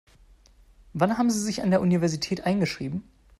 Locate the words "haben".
1.19-1.29